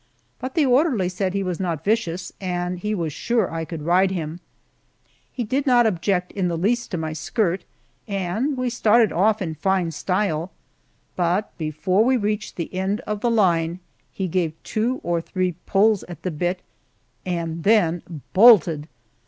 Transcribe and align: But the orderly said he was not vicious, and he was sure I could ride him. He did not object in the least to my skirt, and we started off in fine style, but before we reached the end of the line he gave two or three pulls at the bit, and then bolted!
But 0.39 0.55
the 0.55 0.65
orderly 0.65 1.09
said 1.09 1.35
he 1.35 1.43
was 1.43 1.59
not 1.59 1.83
vicious, 1.83 2.33
and 2.41 2.79
he 2.79 2.95
was 2.95 3.13
sure 3.13 3.51
I 3.53 3.65
could 3.65 3.83
ride 3.83 4.09
him. 4.09 4.39
He 5.31 5.43
did 5.43 5.67
not 5.67 5.85
object 5.85 6.31
in 6.31 6.47
the 6.47 6.57
least 6.57 6.89
to 6.89 6.97
my 6.97 7.13
skirt, 7.13 7.65
and 8.07 8.57
we 8.57 8.71
started 8.71 9.11
off 9.11 9.43
in 9.43 9.53
fine 9.53 9.91
style, 9.91 10.51
but 11.15 11.55
before 11.59 12.03
we 12.03 12.17
reached 12.17 12.55
the 12.55 12.73
end 12.73 13.01
of 13.01 13.21
the 13.21 13.29
line 13.29 13.79
he 14.11 14.27
gave 14.27 14.53
two 14.63 15.01
or 15.03 15.21
three 15.21 15.51
pulls 15.67 16.01
at 16.05 16.23
the 16.23 16.31
bit, 16.31 16.63
and 17.23 17.63
then 17.63 18.01
bolted! 18.33 18.87